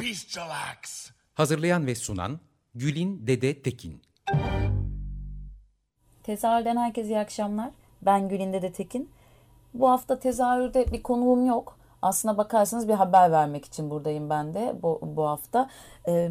Bestial 0.00 0.50
acts. 0.50 1.10
Hazırlayan 1.34 1.86
ve 1.86 1.94
sunan 1.94 2.40
Gülin 2.74 3.26
Dede 3.26 3.62
Tekin. 3.62 4.02
Tezahürden 6.22 6.76
herkese 6.76 7.08
iyi 7.08 7.18
akşamlar. 7.18 7.70
Ben 8.02 8.28
Gülinde 8.28 8.62
de 8.62 8.72
Tekin. 8.72 9.10
Bu 9.74 9.90
hafta 9.90 10.18
tezahürde 10.18 10.92
bir 10.92 11.02
konuğum 11.02 11.46
yok. 11.46 11.78
Aslına 12.02 12.38
bakarsanız 12.38 12.88
bir 12.88 12.94
haber 12.94 13.32
vermek 13.32 13.64
için 13.64 13.90
buradayım 13.90 14.30
ben 14.30 14.54
de 14.54 14.74
bu, 14.82 15.00
bu 15.02 15.28
hafta. 15.28 15.70
Ee, 16.08 16.30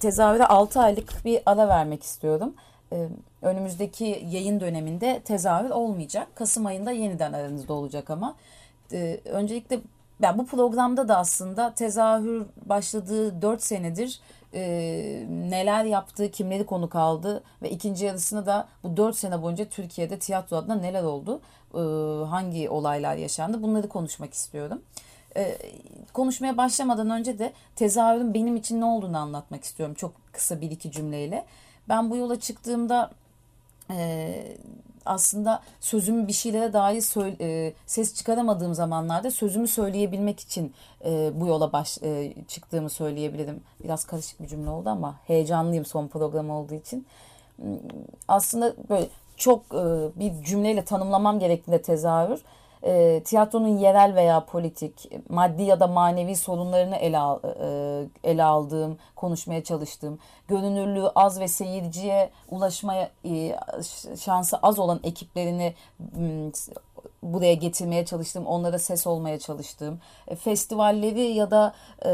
tezahüre 0.00 0.46
6 0.46 0.80
aylık 0.80 1.24
bir 1.24 1.42
ara 1.46 1.68
vermek 1.68 2.02
istiyorum. 2.02 2.54
Ee, 2.92 3.08
önümüzdeki 3.42 4.24
yayın 4.30 4.60
döneminde 4.60 5.20
tezahür 5.24 5.70
olmayacak. 5.70 6.28
Kasım 6.34 6.66
ayında 6.66 6.90
yeniden 6.90 7.32
aranızda 7.32 7.72
olacak 7.72 8.10
ama. 8.10 8.36
Ee, 8.92 9.20
öncelikle 9.24 9.80
yani 10.22 10.38
bu 10.38 10.46
programda 10.46 11.08
da 11.08 11.16
aslında 11.16 11.74
tezahür 11.74 12.46
başladığı 12.66 13.42
4 13.42 13.62
senedir 13.62 14.20
e, 14.54 14.60
neler 15.30 15.84
yaptığı, 15.84 16.30
kimleri 16.30 16.66
konuk 16.66 16.96
aldı 16.96 17.42
ve 17.62 17.70
ikinci 17.70 18.04
yarısını 18.04 18.46
da 18.46 18.68
bu 18.84 18.96
4 18.96 19.16
sene 19.16 19.42
boyunca 19.42 19.64
Türkiye'de 19.64 20.18
tiyatro 20.18 20.56
adına 20.56 20.74
neler 20.74 21.02
oldu, 21.02 21.40
e, 21.74 21.78
hangi 22.26 22.70
olaylar 22.70 23.16
yaşandı 23.16 23.62
bunları 23.62 23.88
konuşmak 23.88 24.34
istiyorum. 24.34 24.82
E, 25.36 25.58
konuşmaya 26.12 26.56
başlamadan 26.56 27.10
önce 27.10 27.38
de 27.38 27.52
tezahürün 27.76 28.34
benim 28.34 28.56
için 28.56 28.80
ne 28.80 28.84
olduğunu 28.84 29.18
anlatmak 29.18 29.64
istiyorum 29.64 29.94
çok 29.94 30.12
kısa 30.32 30.60
bir 30.60 30.70
iki 30.70 30.90
cümleyle. 30.90 31.44
Ben 31.88 32.10
bu 32.10 32.16
yola 32.16 32.40
çıktığımda 32.40 33.10
e, 33.90 34.56
aslında 35.06 35.62
sözümü 35.80 36.28
bir 36.28 36.32
şeylere 36.32 36.72
dair 36.72 37.00
söyle, 37.00 37.36
e, 37.40 37.72
ses 37.86 38.14
çıkaramadığım 38.14 38.74
zamanlarda 38.74 39.30
sözümü 39.30 39.68
söyleyebilmek 39.68 40.40
için 40.40 40.74
e, 41.04 41.30
bu 41.34 41.46
yola 41.46 41.72
baş 41.72 41.98
e, 42.02 42.34
çıktığımı 42.48 42.90
söyleyebilirim. 42.90 43.62
Biraz 43.84 44.04
karışık 44.04 44.42
bir 44.42 44.48
cümle 44.48 44.70
oldu 44.70 44.88
ama 44.88 45.16
heyecanlıyım 45.26 45.84
son 45.84 46.08
program 46.08 46.50
olduğu 46.50 46.74
için. 46.74 47.06
Hmm, 47.56 47.78
aslında 48.28 48.74
böyle 48.88 49.08
çok 49.36 49.62
e, 49.74 50.08
bir 50.16 50.44
cümleyle 50.44 50.84
tanımlamam 50.84 51.38
gerektiğinde 51.38 51.82
tezahür 51.82 52.40
e, 52.82 53.22
tiyatronun 53.24 53.78
yerel 53.78 54.14
veya 54.14 54.44
politik, 54.44 55.10
maddi 55.28 55.62
ya 55.62 55.80
da 55.80 55.86
manevi 55.86 56.36
sorunlarını 56.36 56.96
ele, 56.96 57.18
al, 57.18 57.38
e, 57.44 58.30
ele 58.30 58.44
aldığım, 58.44 58.98
konuşmaya 59.16 59.64
çalıştığım, 59.64 60.18
görünürlüğü 60.48 61.08
az 61.14 61.40
ve 61.40 61.48
seyirciye 61.48 62.30
ulaşmaya 62.50 63.10
e, 63.24 63.56
şansı 64.16 64.56
az 64.56 64.78
olan 64.78 65.00
ekiplerini 65.02 65.74
buraya 67.22 67.54
getirmeye 67.54 68.04
çalıştığım, 68.04 68.46
onlara 68.46 68.78
ses 68.78 69.06
olmaya 69.06 69.38
çalıştığım, 69.38 70.00
e, 70.28 70.34
festivalleri 70.36 71.20
ya 71.20 71.50
da 71.50 71.74
e, 72.04 72.10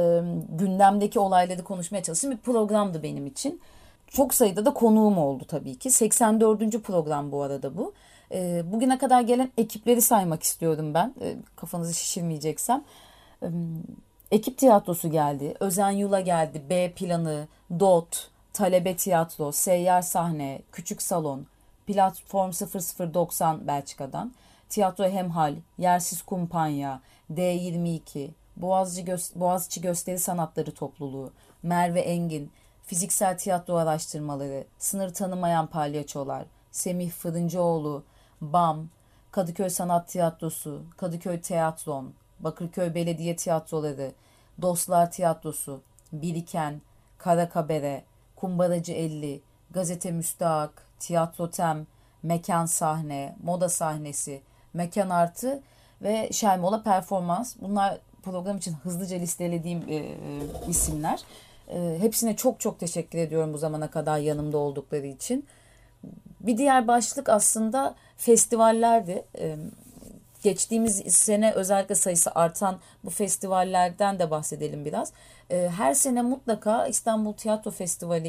gündemdeki 0.49 1.19
olayları 1.19 1.65
konuşmaya 1.65 2.03
çalıştığım 2.03 2.31
bir 2.31 2.37
programdı 2.37 3.03
benim 3.03 3.26
için. 3.26 3.60
Çok 4.06 4.34
sayıda 4.34 4.65
da 4.65 4.75
konuğum 4.75 5.19
oldu 5.19 5.44
tabii 5.49 5.78
ki. 5.78 5.91
84. 5.91 6.82
program 6.82 7.32
bu 7.32 7.43
arada 7.43 7.76
bu. 7.76 7.93
E, 8.32 8.72
bugüne 8.72 8.98
kadar 8.98 9.20
gelen 9.20 9.50
ekipleri 9.59 10.03
saymak 10.03 10.42
istiyorum 10.42 10.94
ben. 10.94 11.14
E, 11.20 11.37
kafanızı 11.56 11.94
şişirmeyeceksem. 11.94 12.84
E, 13.42 13.47
ekip 14.31 14.59
tiyatrosu 14.59 15.10
geldi. 15.10 15.54
Özen 15.60 15.91
Yula 15.91 16.20
geldi. 16.20 16.62
B 16.70 16.92
planı, 16.92 17.48
DOT, 17.81 18.31
Talebe 18.53 18.97
Tiyatro, 18.97 19.53
Seyyar 19.53 20.03
Sahne, 20.03 20.62
Küçük 20.72 21.03
Salon, 21.03 21.47
Platform 21.87 22.50
0090 22.50 23.66
Belçika'dan, 23.66 24.32
Tiyatro 24.69 25.04
Hemhal, 25.04 25.54
Yersiz 25.78 26.22
Kumpanya, 26.22 27.00
D22, 27.34 28.28
Boğazcı, 28.56 29.03
Gö 29.03 29.16
Boğaziçi 29.34 29.81
Gösteri 29.81 30.19
Sanatları 30.19 30.75
Topluluğu, 30.75 31.32
Merve 31.62 32.00
Engin, 32.00 32.50
Fiziksel 32.87 33.38
Tiyatro 33.38 33.76
Araştırmaları, 33.76 34.64
Sınır 34.78 35.14
Tanımayan 35.14 35.66
Palyaçolar, 35.66 36.44
Semih 36.70 37.10
Fırıncıoğlu, 37.10 38.04
BAM, 38.41 38.88
Kadıköy 39.30 39.70
Sanat 39.70 40.08
Tiyatrosu, 40.08 40.82
Kadıköy 40.97 41.41
Tiyatron, 41.41 42.12
Bakırköy 42.41 42.94
Belediye 42.94 43.36
Tiyatroları, 43.36 44.12
Dostlar 44.62 45.10
Tiyatrosu, 45.10 45.80
Biriken, 46.12 46.80
Kara 47.19 47.48
Kabere, 47.48 48.04
Kumbaracı 48.36 48.92
50, 48.92 49.41
Gazete 49.70 50.10
Müstahak, 50.10 50.86
Tiyatro 50.98 51.50
Tem, 51.50 51.86
Mekan 52.22 52.66
Sahne, 52.66 53.36
Moda 53.42 53.69
Sahnesi, 53.69 54.42
Mekan 54.75 55.10
Artı 55.10 55.62
ve 56.02 56.28
Şermola 56.32 56.82
Performans. 56.82 57.56
Bunlar 57.60 57.98
program 58.22 58.56
için 58.56 58.72
hızlıca 58.72 59.16
listelediğim 59.16 59.84
e, 59.88 59.94
e, 59.94 60.14
isimler. 60.69 61.20
E, 61.69 61.98
hepsine 62.00 62.36
çok 62.36 62.60
çok 62.60 62.80
teşekkür 62.80 63.19
ediyorum 63.19 63.52
bu 63.52 63.58
zamana 63.58 63.91
kadar 63.91 64.19
yanımda 64.19 64.58
oldukları 64.58 65.06
için. 65.06 65.46
Bir 66.41 66.58
diğer 66.58 66.88
başlık 66.88 67.28
aslında 67.28 67.94
festivallerdi. 68.16 69.25
Ee, 69.38 69.56
geçtiğimiz 70.43 70.97
sene 71.15 71.53
özellikle 71.53 71.94
sayısı 71.94 72.31
artan 72.34 72.78
bu 73.04 73.10
festivallerden 73.10 74.19
de 74.19 74.31
bahsedelim 74.31 74.84
biraz. 74.84 75.12
Her 75.50 75.94
sene 75.94 76.22
mutlaka 76.22 76.87
İstanbul 76.87 77.32
Tiyatro 77.32 77.71
Festivali 77.71 78.28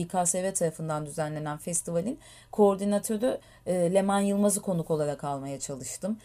İKSV 0.00 0.52
tarafından 0.52 1.06
düzenlenen 1.06 1.58
festivalin 1.58 2.18
koordinatörü 2.52 3.38
Leman 3.66 4.20
Yılmaz'ı 4.20 4.62
konuk 4.62 4.90
olarak 4.90 5.24
almaya 5.24 5.60
çalıştım 5.60 6.18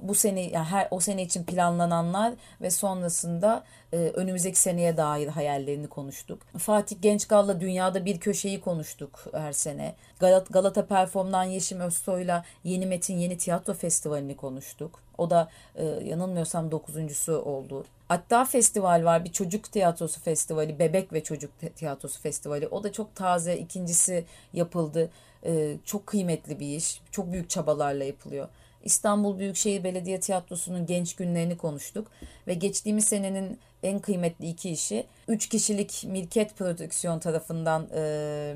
bu 0.00 0.14
sene 0.14 0.40
yani 0.40 0.64
her 0.64 0.88
o 0.90 1.00
sene 1.00 1.22
için 1.22 1.44
planlananlar 1.44 2.34
ve 2.60 2.70
sonrasında 2.70 3.64
e, 3.92 3.96
önümüzdeki 3.96 4.60
seneye 4.60 4.96
dair 4.96 5.28
hayallerini 5.28 5.86
konuştuk. 5.86 6.42
Fatih 6.58 6.96
Gençgal'la 7.02 7.60
dünyada 7.60 8.04
bir 8.04 8.20
köşeyi 8.20 8.60
konuştuk 8.60 9.24
her 9.32 9.52
sene. 9.52 9.94
Galat, 10.18 10.52
Galata 10.52 10.86
Perform'dan 10.86 11.44
Yeşim 11.44 11.80
Özsoy'la 11.80 12.44
Yeni 12.64 12.86
Metin 12.86 13.18
Yeni 13.18 13.38
Tiyatro 13.38 13.74
Festivali'ni 13.74 14.36
konuştuk. 14.36 15.00
O 15.18 15.30
da 15.30 15.48
e, 15.74 15.84
yanılmıyorsam 15.84 16.70
dokuzuncusu 16.70 17.32
oldu. 17.32 17.84
Hatta 18.08 18.44
festival 18.44 19.04
var 19.04 19.24
bir 19.24 19.32
çocuk 19.32 19.72
tiyatrosu 19.72 20.20
festivali, 20.20 20.78
bebek 20.78 21.12
ve 21.12 21.22
çocuk 21.22 21.50
tiyatrosu 21.76 22.20
festivali. 22.20 22.68
O 22.68 22.84
da 22.84 22.92
çok 22.92 23.14
taze, 23.14 23.56
ikincisi 23.56 24.24
yapıldı. 24.52 25.10
E, 25.46 25.76
çok 25.84 26.06
kıymetli 26.06 26.60
bir 26.60 26.76
iş, 26.76 27.00
çok 27.10 27.32
büyük 27.32 27.50
çabalarla 27.50 28.04
yapılıyor. 28.04 28.48
İstanbul 28.86 29.38
Büyükşehir 29.38 29.84
Belediye 29.84 30.20
Tiyatrosu'nun 30.20 30.86
genç 30.86 31.16
günlerini 31.16 31.56
konuştuk. 31.56 32.10
Ve 32.46 32.54
geçtiğimiz 32.54 33.04
senenin 33.04 33.58
en 33.82 33.98
kıymetli 33.98 34.48
iki 34.48 34.70
işi 34.70 35.06
üç 35.28 35.48
kişilik 35.48 36.04
Mirket 36.08 36.56
Prodüksiyon 36.56 37.18
tarafından 37.18 37.88
e, 37.94 38.54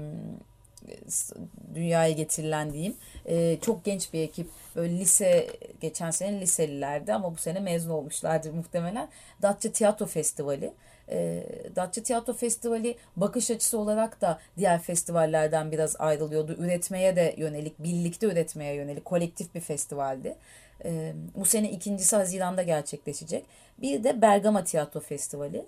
dünyaya 1.75 2.13
getirilen 2.13 2.73
diyeyim. 2.73 2.97
E, 3.27 3.59
çok 3.61 3.85
genç 3.85 4.13
bir 4.13 4.21
ekip. 4.21 4.49
Böyle 4.77 4.99
lise, 4.99 5.47
geçen 5.81 6.11
sene 6.11 6.41
liselilerdi 6.41 7.15
ama 7.15 7.33
bu 7.33 7.37
sene 7.37 7.61
mezun 7.61 7.91
olmuşlardır 7.91 8.51
muhtemelen. 8.51 9.09
Datça 9.43 9.73
Tiyatro 9.73 10.07
Festivali. 10.07 10.73
E, 11.11 11.47
Datça 11.77 12.03
Tiyatro 12.03 12.33
Festivali 12.33 12.97
bakış 13.17 13.51
açısı 13.51 13.79
olarak 13.79 14.21
da 14.21 14.41
diğer 14.59 14.81
festivallerden 14.81 15.73
biraz 15.73 15.97
ayrılıyordu. 15.99 16.53
Üretmeye 16.53 17.17
de 17.17 17.35
yönelik, 17.39 17.79
birlikte 17.79 18.27
üretmeye 18.27 18.75
yönelik 18.75 19.05
kolektif 19.05 19.55
bir 19.55 19.61
festivaldi. 19.61 20.37
E, 20.85 21.13
bu 21.37 21.45
sene 21.45 21.71
ikincisi 21.71 22.17
Haziran'da 22.17 22.63
gerçekleşecek. 22.63 23.45
Bir 23.79 24.05
de 24.05 24.23
Bergama 24.23 24.65
Tiyatro 24.65 25.01
Festivali. 25.01 25.65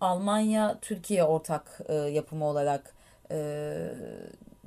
Almanya 0.00 0.78
Türkiye 0.82 1.24
ortak 1.24 1.80
e, 1.88 1.94
yapımı 1.94 2.44
olarak 2.44 2.94
e, 3.30 3.88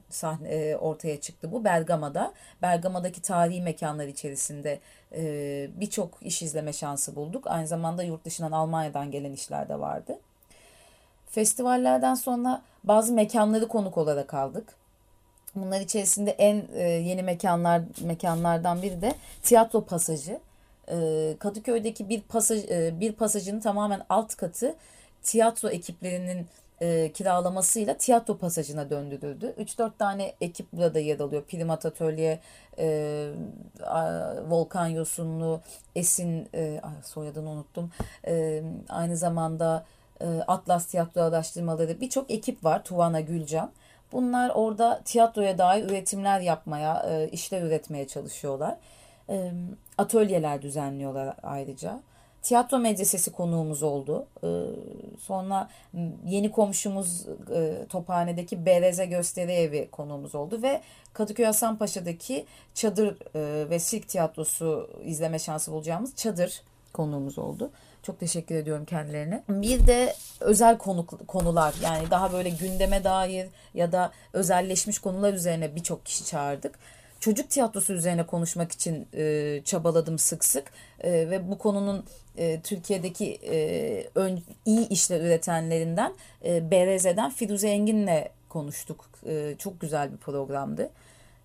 sahne 0.09 0.49
e, 0.49 0.75
ortaya 0.75 1.21
çıktı 1.21 1.51
bu 1.51 1.63
Bergama'da. 1.63 2.33
Bergama'daki 2.61 3.21
tarihi 3.21 3.61
mekanlar 3.61 4.07
içerisinde 4.07 4.79
e, 5.15 5.21
birçok 5.75 6.17
iş 6.21 6.41
izleme 6.41 6.73
şansı 6.73 7.15
bulduk. 7.15 7.47
Aynı 7.47 7.67
zamanda 7.67 8.03
yurt 8.03 8.25
dışından 8.25 8.51
Almanya'dan 8.51 9.11
gelen 9.11 9.33
işler 9.33 9.69
de 9.69 9.79
vardı. 9.79 10.19
Festivallerden 11.29 12.15
sonra 12.15 12.61
bazı 12.83 13.13
mekanları 13.13 13.67
konuk 13.67 13.97
olarak 13.97 14.33
aldık. 14.33 14.79
Bunlar 15.55 15.81
içerisinde 15.81 16.31
en 16.31 16.63
e, 16.73 16.83
yeni 16.83 17.23
mekanlar 17.23 17.81
mekanlardan 18.01 18.81
biri 18.81 19.01
de 19.01 19.13
tiyatro 19.43 19.85
pasajı. 19.85 20.39
E, 20.91 21.35
Kadıköy'deki 21.39 22.09
bir 22.09 22.21
pasaj 22.21 22.63
e, 22.63 22.99
bir 22.99 23.11
pasajın 23.13 23.59
tamamen 23.59 24.01
alt 24.09 24.35
katı 24.35 24.75
tiyatro 25.23 25.69
ekiplerinin 25.69 26.47
e, 26.81 27.11
kiralamasıyla 27.11 27.97
tiyatro 27.97 28.37
pasajına 28.37 28.89
döndürüldü. 28.89 29.55
3-4 29.59 29.91
tane 29.99 30.33
ekip 30.41 30.73
burada 30.73 30.99
yer 30.99 31.19
alıyor. 31.19 31.43
Primat 31.43 31.85
Atölye, 31.85 32.39
e, 32.79 33.29
Volkan 34.49 34.87
Yosunlu, 34.87 35.61
Esin, 35.95 36.49
e, 36.55 36.81
soyadını 37.03 37.49
unuttum. 37.49 37.91
E, 38.27 38.63
aynı 38.89 39.17
zamanda 39.17 39.85
e, 40.21 40.25
Atlas 40.47 40.85
Tiyatro 40.85 41.21
Araştırmaları 41.21 42.01
birçok 42.01 42.31
ekip 42.31 42.63
var. 42.63 42.83
Tuvana 42.83 43.19
Gülcan. 43.19 43.71
Bunlar 44.11 44.49
orada 44.49 45.01
tiyatroya 45.05 45.57
dair 45.57 45.83
üretimler 45.83 46.39
yapmaya, 46.39 47.05
e, 47.09 47.29
işler 47.29 47.61
üretmeye 47.61 48.07
çalışıyorlar. 48.07 48.77
E, 49.29 49.51
atölyeler 49.97 50.61
düzenliyorlar 50.61 51.35
ayrıca. 51.43 51.99
Tiyatro 52.41 52.79
medresesi 52.79 53.31
konuğumuz 53.31 53.83
oldu. 53.83 54.27
E, 54.43 54.47
sonra 55.19 55.69
yeni 56.25 56.51
komşumuz 56.51 57.25
e, 57.55 57.85
Tophane'deki 57.89 58.65
Bereze 58.65 59.05
Gösteri 59.05 59.51
Evi 59.51 59.89
konuğumuz 59.91 60.35
oldu 60.35 60.61
ve 60.61 60.81
Kadıköy 61.13 61.45
Hasanpaşa'daki 61.45 62.45
Çadır 62.73 63.17
e, 63.35 63.69
ve 63.69 63.79
Sirk 63.79 64.07
Tiyatrosu 64.07 64.89
izleme 65.03 65.39
şansı 65.39 65.71
bulacağımız 65.71 66.15
Çadır 66.15 66.61
konuğumuz 66.93 67.39
oldu. 67.39 67.71
Çok 68.03 68.19
teşekkür 68.19 68.55
ediyorum 68.55 68.85
kendilerine. 68.85 69.43
Bir 69.49 69.87
de 69.87 70.15
özel 70.39 70.77
konu, 70.77 71.05
konular 71.05 71.75
yani 71.83 72.11
daha 72.11 72.33
böyle 72.33 72.49
gündeme 72.49 73.03
dair 73.03 73.47
ya 73.73 73.91
da 73.91 74.11
özelleşmiş 74.33 74.99
konular 74.99 75.33
üzerine 75.33 75.75
birçok 75.75 76.05
kişi 76.05 76.25
çağırdık. 76.25 76.79
Çocuk 77.19 77.49
tiyatrosu 77.49 77.93
üzerine 77.93 78.25
konuşmak 78.25 78.71
için 78.71 79.07
e, 79.13 79.61
çabaladım 79.65 80.19
sık 80.19 80.45
sık 80.45 80.71
e, 80.99 81.11
ve 81.11 81.51
bu 81.51 81.57
konunun 81.57 82.05
e, 82.37 82.61
Türkiye'deki 82.61 83.39
e, 83.43 84.09
ön, 84.15 84.43
iyi 84.65 84.89
işler 84.89 85.21
üretenlerinden 85.21 86.13
e, 86.45 86.71
BRZ'den 86.71 87.29
Firuze 87.29 87.69
Engin'le 87.69 88.27
konuştuk. 88.49 89.09
E, 89.25 89.55
çok 89.57 89.81
güzel 89.81 90.11
bir 90.11 90.17
programdı. 90.17 90.89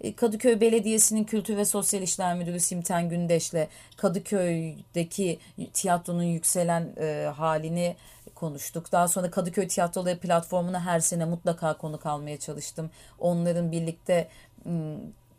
E, 0.00 0.14
Kadıköy 0.16 0.60
Belediyesi'nin 0.60 1.24
Kültür 1.24 1.56
ve 1.56 1.64
Sosyal 1.64 2.02
İşler 2.02 2.36
Müdürü 2.36 2.60
Simten 2.60 3.08
Gündeş'le 3.08 3.68
Kadıköy'deki 3.96 5.38
tiyatronun 5.72 6.22
yükselen 6.22 6.92
e, 7.00 7.32
halini 7.36 7.96
konuştuk. 8.34 8.92
Daha 8.92 9.08
sonra 9.08 9.30
Kadıköy 9.30 9.68
Tiyatroları 9.68 10.18
platformuna 10.18 10.84
her 10.84 11.00
sene 11.00 11.24
mutlaka 11.24 11.78
konuk 11.78 12.06
almaya 12.06 12.38
çalıştım. 12.38 12.90
Onların 13.18 13.72
birlikte 13.72 14.28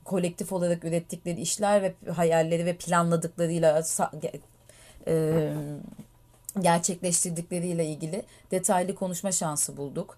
kolektif 0.06 0.54
olarak 0.54 0.86
ürettikleri 0.86 1.42
işler 1.42 1.82
ve 1.82 1.94
hayalleri 2.12 2.66
ve 2.66 2.76
planladıklarıyla 2.76 3.84
e, 5.08 5.54
gerçekleştirdikleriyle 6.62 7.86
ilgili 7.86 8.24
detaylı 8.52 8.96
konuşma 8.96 9.32
şansı 9.32 9.78
bulduk. 9.78 10.18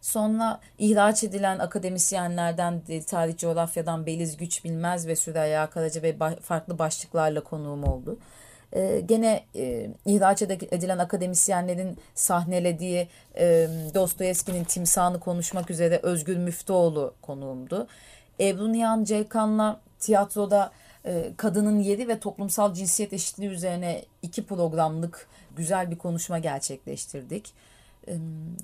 Sonra 0.00 0.60
ihraç 0.78 1.24
edilen 1.24 1.58
akademisyenlerden 1.58 2.82
tarih 3.06 3.36
coğrafyadan 3.36 4.06
Beliz 4.06 4.36
Güç 4.36 4.64
Bilmez 4.64 5.06
ve 5.06 5.16
Süreyya 5.16 5.70
Karaca 5.70 6.02
ve 6.02 6.16
farklı 6.40 6.78
başlıklarla 6.78 7.40
konuğum 7.44 7.84
oldu. 7.84 8.18
Ee, 8.76 9.02
gene 9.06 9.44
e, 9.56 9.90
ihraç 10.06 10.42
edilen 10.42 10.98
akademisyenlerin 10.98 11.98
sahnelediği 12.14 13.08
e, 13.38 13.68
Dostoyevski'nin 13.94 14.64
timsahını 14.64 15.20
konuşmak 15.20 15.70
üzere 15.70 16.00
Özgür 16.02 16.36
Müftüoğlu 16.36 17.14
konuğumdu. 17.22 17.86
Ebru 18.42 18.72
Nihan 18.72 19.04
Ceykan'la 19.04 19.80
tiyatroda 19.98 20.72
e, 21.06 21.32
kadının 21.36 21.78
yeri 21.78 22.08
ve 22.08 22.18
toplumsal 22.18 22.74
cinsiyet 22.74 23.12
eşitliği 23.12 23.50
üzerine 23.50 24.04
iki 24.22 24.46
programlık 24.46 25.28
güzel 25.56 25.90
bir 25.90 25.98
konuşma 25.98 26.38
gerçekleştirdik. 26.38 27.52
E, 28.08 28.12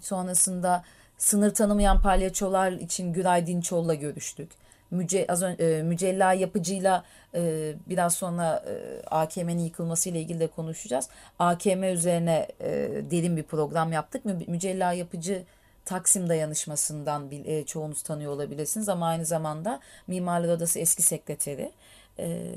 sonrasında 0.01 0.85
Sınır 1.19 1.55
tanımayan 1.55 2.03
palyaçolar 2.03 2.73
için 2.73 3.13
Güray 3.13 3.47
Dinçol'la 3.47 3.95
görüştük. 3.95 4.51
Müce, 4.91 5.27
az 5.29 5.43
önce, 5.43 5.65
e, 5.65 5.83
Mücella 5.83 6.33
Yapıcı'yla 6.33 7.05
e, 7.35 7.75
biraz 7.89 8.15
sonra 8.15 8.65
e, 8.69 9.03
AKM'nin 9.07 9.59
yıkılmasıyla 9.59 10.21
ilgili 10.21 10.41
de 10.41 10.47
konuşacağız. 10.47 11.09
AKM 11.39 11.83
üzerine 11.83 12.49
e, 12.61 12.71
derin 13.11 13.37
bir 13.37 13.43
program 13.43 13.93
yaptık. 13.93 14.25
Mü, 14.25 14.39
Mücella 14.47 14.93
Yapıcı 14.93 15.45
Taksim 15.89 16.29
dayanışmasından 16.29 17.31
e, 17.31 17.65
çoğunuz 17.65 18.03
tanıyor 18.03 18.33
olabilirsiniz 18.33 18.89
ama 18.89 19.07
aynı 19.07 19.25
zamanda 19.25 19.81
Mimarlar 20.07 20.49
Odası 20.49 20.79
eski 20.79 21.03
sekreteri. 21.03 21.73
E, 22.19 22.53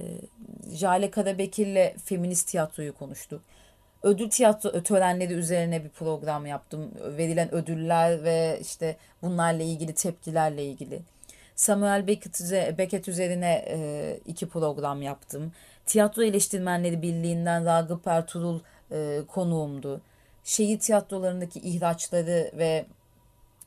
Jale 0.71 1.11
Karabekir'le 1.11 1.97
feminist 2.05 2.47
tiyatroyu 2.47 2.93
konuştuk 2.93 3.41
ödül 4.03 4.29
tiyatro 4.29 4.83
törenleri 4.83 5.33
üzerine 5.33 5.83
bir 5.83 5.89
program 5.89 6.45
yaptım. 6.45 6.91
Verilen 7.17 7.53
ödüller 7.53 8.23
ve 8.23 8.59
işte 8.61 8.97
bunlarla 9.21 9.63
ilgili 9.63 9.93
tepkilerle 9.93 10.65
ilgili. 10.65 11.01
Samuel 11.55 12.07
Beckett, 12.07 13.07
üzerine 13.07 13.65
e, 13.67 14.19
iki 14.25 14.49
program 14.49 15.01
yaptım. 15.01 15.51
Tiyatro 15.85 16.23
Eleştirmenleri 16.23 17.01
Birliği'nden 17.01 17.65
Ragıp 17.65 18.07
Ertuğrul 18.07 18.59
e, 18.91 19.21
konuğumdu. 19.27 20.01
Şehir 20.43 20.79
tiyatrolarındaki 20.79 21.59
ihraçları 21.59 22.51
ve 22.57 22.85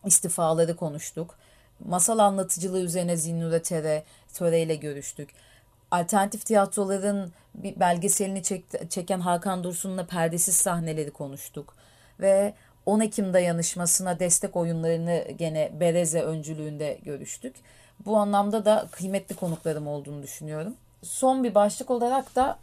istifaları 0.07 0.77
konuştuk. 0.77 1.35
Masal 1.85 2.19
anlatıcılığı 2.19 2.81
üzerine 2.81 3.17
Zinnure 3.17 3.63
Tere, 3.63 4.05
Töre 4.35 4.63
ile 4.63 4.75
görüştük 4.75 5.29
alternatif 5.95 6.47
tiyatroların 6.47 7.33
bir 7.55 7.81
belgeselini 7.81 8.43
çek, 8.43 8.91
çeken 8.91 9.21
Hakan 9.21 9.65
Dursun'la 9.65 10.07
perdesiz 10.07 10.57
sahneleri 10.57 11.11
konuştuk. 11.11 11.75
Ve 12.21 12.55
10 12.87 13.01
Ekim 13.01 13.35
dayanışmasına 13.35 14.19
destek 14.19 14.57
oyunlarını 14.57 15.25
gene 15.39 15.71
Bereze 15.81 16.23
öncülüğünde 16.23 16.99
görüştük. 17.05 17.57
Bu 18.07 18.17
anlamda 18.17 18.65
da 18.65 18.89
kıymetli 18.91 19.35
konuklarım 19.35 19.87
olduğunu 19.87 20.23
düşünüyorum. 20.23 20.75
Son 21.03 21.45
bir 21.45 21.55
başlık 21.55 21.91
olarak 21.91 22.37
da 22.37 22.59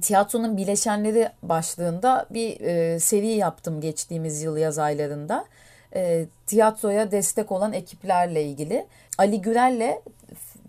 tiyatronun 0.00 0.56
bileşenleri 0.56 1.28
başlığında 1.42 2.26
bir 2.30 2.60
e, 2.60 3.00
seri 3.00 3.28
yaptım 3.28 3.80
geçtiğimiz 3.80 4.42
yıl 4.42 4.56
yaz 4.56 4.78
aylarında. 4.78 5.44
E, 5.94 6.26
tiyatroya 6.46 7.10
destek 7.10 7.52
olan 7.52 7.72
ekiplerle 7.72 8.44
ilgili. 8.44 8.86
Ali 9.18 9.40
Gürel'le 9.42 10.00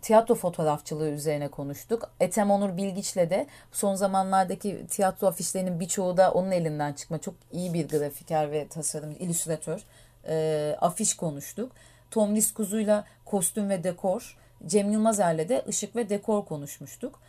tiyatro 0.02 0.36
fotoğrafçılığı 0.36 1.10
üzerine 1.10 1.48
konuştuk. 1.48 2.12
Ethem 2.20 2.52
Onur 2.52 2.78
Bilgiç'le 2.78 3.16
de 3.16 3.48
son 3.72 3.96
zamanlardaki 3.96 4.88
tiyatro 4.90 5.28
afişlerinin 5.28 5.80
birçoğu 5.80 6.18
da 6.18 6.32
onun 6.32 6.52
elinden 6.52 6.94
çıkma. 6.94 7.18
Çok 7.18 7.36
iyi 7.52 7.74
bir 7.74 7.88
grafiker 7.88 8.52
ve 8.52 8.68
tasarım, 8.68 9.12
illüstratör. 9.20 9.84
E, 10.28 10.76
afiş 10.82 11.16
konuştuk. 11.16 11.72
Tom 12.12 12.40
Kuzu'yla 12.56 13.06
kostüm 13.26 13.70
ve 13.70 13.84
dekor. 13.84 14.38
Cem 14.68 14.92
Yılmazer'le 14.92 15.50
de 15.50 15.64
ışık 15.68 15.96
ve 15.96 16.10
dekor 16.10 16.46
konuşmuştuk. 16.46 17.20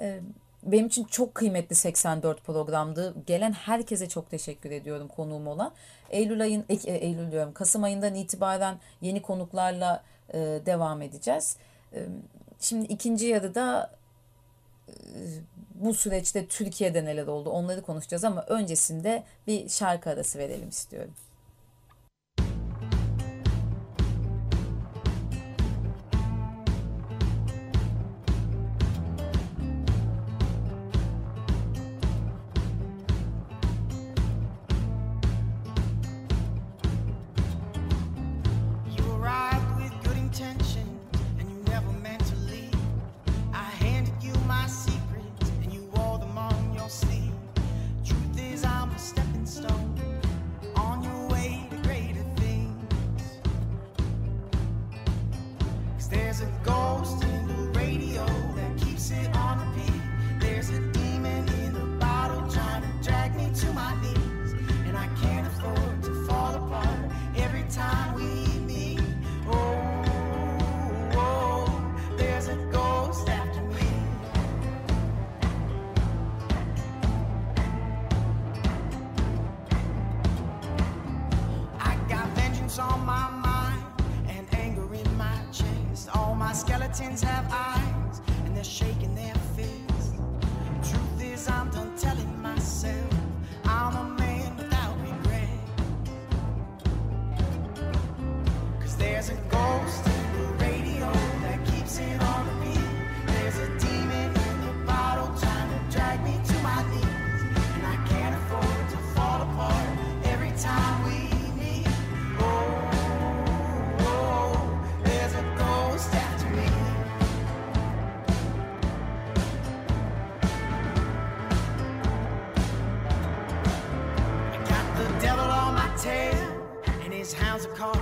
E, 0.00 0.20
benim 0.72 0.86
için 0.86 1.04
çok 1.04 1.34
kıymetli 1.34 1.76
84 1.76 2.44
programdı. 2.44 3.14
Gelen 3.26 3.52
herkese 3.52 4.08
çok 4.08 4.30
teşekkür 4.30 4.70
ediyorum 4.70 5.08
konuğum 5.08 5.46
olan. 5.46 5.72
Eylül 6.10 6.42
ayın, 6.42 6.64
e, 6.68 6.74
Eylül 6.92 7.32
diyorum, 7.32 7.52
Kasım 7.52 7.84
ayından 7.84 8.14
itibaren 8.14 8.78
yeni 9.00 9.22
konuklarla 9.22 10.02
e, 10.32 10.38
devam 10.66 11.02
edeceğiz. 11.02 11.56
Şimdi 12.60 12.86
ikinci 12.86 13.26
yarıda 13.26 13.90
bu 15.74 15.94
süreçte 15.94 16.46
Türkiye'de 16.46 17.04
neler 17.04 17.26
oldu 17.26 17.50
onları 17.50 17.82
konuşacağız 17.82 18.24
ama 18.24 18.42
öncesinde 18.42 19.24
bir 19.46 19.68
şarkı 19.68 20.10
arası 20.10 20.38
verelim 20.38 20.68
istiyorum. 20.68 21.14
Skeletons 86.66 87.22
have 87.22 87.46
eyes 87.52 88.20
and 88.44 88.56
they're 88.56 88.64
shaking 88.64 89.14
their 89.14 89.34
fists. 89.54 90.14
Truth 90.90 91.22
is, 91.22 91.48
I'm 91.48 91.70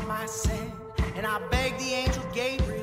myself, 0.06 0.70
and 1.16 1.26
I 1.26 1.40
begged 1.48 1.80
the 1.80 1.94
angel 1.94 2.22
Gabriel. 2.32 2.73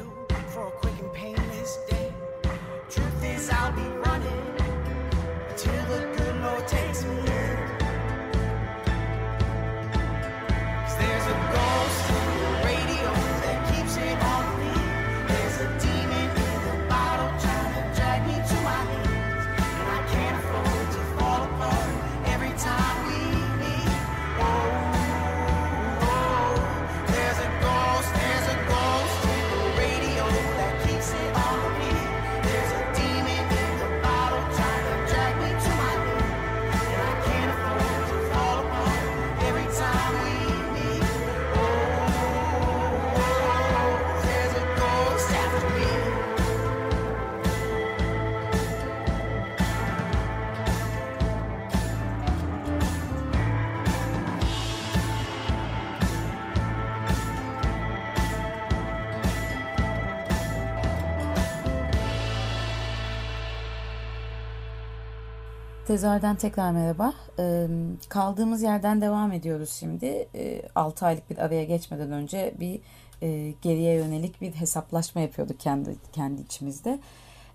Tezahürden 65.91 66.35
tekrar 66.35 66.71
merhaba. 66.71 67.13
Ee, 67.39 67.67
kaldığımız 68.09 68.61
yerden 68.61 69.01
devam 69.01 69.31
ediyoruz 69.31 69.69
şimdi. 69.69 70.27
Ee, 70.35 70.61
6 70.75 71.05
aylık 71.05 71.29
bir 71.29 71.37
araya 71.37 71.63
geçmeden 71.63 72.11
önce 72.11 72.53
bir 72.59 72.79
e, 73.21 73.53
geriye 73.61 73.95
yönelik 73.95 74.41
bir 74.41 74.51
hesaplaşma 74.51 75.21
yapıyorduk 75.21 75.59
kendi 75.59 75.95
kendi 76.11 76.41
içimizde. 76.41 76.99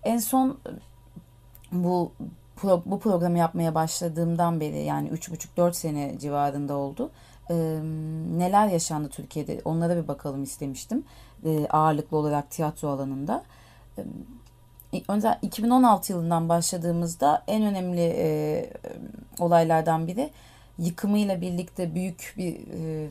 En 0.03 0.17
son 0.17 0.57
bu 1.71 2.11
pro- 2.57 2.81
bu 2.85 2.99
programı 2.99 3.37
yapmaya 3.37 3.75
başladığımdan 3.75 4.59
beri 4.59 4.83
yani 4.83 5.09
3,5-4 5.09 5.73
sene 5.73 6.19
civarında 6.19 6.75
oldu. 6.75 7.11
Ee, 7.49 7.55
neler 8.37 8.67
yaşandı 8.67 9.09
Türkiye'de 9.09 9.61
onlara 9.65 10.03
bir 10.03 10.07
bakalım 10.07 10.43
istemiştim. 10.43 11.03
Ee, 11.45 11.67
ağırlıklı 11.69 12.17
olarak 12.17 12.51
tiyatro 12.51 12.89
alanında. 12.89 13.43
Önce 15.07 15.37
2016 15.41 16.11
yılından 16.11 16.49
başladığımızda 16.49 17.43
en 17.47 17.63
önemli 17.63 18.13
e, 18.17 18.69
olaylardan 19.39 20.07
biri 20.07 20.29
yıkımıyla 20.77 21.41
birlikte 21.41 21.95
büyük 21.95 22.33
bir 22.37 22.53
e, 22.55 23.09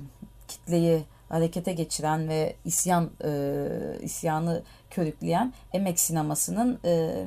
kitleyi 0.48 1.04
harekete 1.28 1.72
geçiren 1.72 2.28
ve 2.28 2.56
isyan 2.64 3.10
e, 3.24 3.68
isyanı 4.02 4.62
körükleyen 4.90 5.52
Emek 5.72 6.00
sinemasının 6.00 6.78
e, 6.84 7.24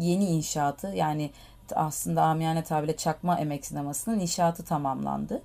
yeni 0.00 0.24
inşaatı 0.24 0.86
yani 0.86 1.30
aslında 1.74 2.22
amiyane 2.22 2.64
tabirle 2.64 2.96
çakma 2.96 3.38
Emek 3.38 3.66
sinemasının 3.66 4.20
inşaatı 4.20 4.64
tamamlandı. 4.64 5.42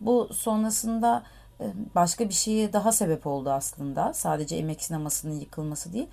Bu 0.00 0.28
sonrasında 0.34 1.22
e, 1.60 1.64
başka 1.94 2.28
bir 2.28 2.34
şeye 2.34 2.72
daha 2.72 2.92
sebep 2.92 3.26
oldu 3.26 3.50
aslında. 3.50 4.14
Sadece 4.14 4.56
Emek 4.56 4.82
sinemasının 4.82 5.40
yıkılması 5.40 5.92
değil. 5.92 6.08